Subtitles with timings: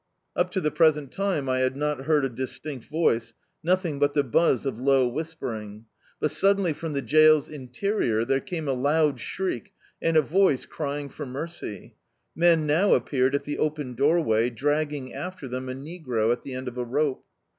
[0.35, 4.15] Up to the pres ent time I had not heard a distinct voice, nothing hut
[4.15, 5.85] the buzz of low whispering.
[6.19, 11.09] But suddenly from the jail's interior there came a loud shriek and a voice crying
[11.09, 11.97] for mercy.
[12.35, 16.67] Men now appeared in the open doorway, dragging after them a negro at the end
[16.67, 17.23] of a rope.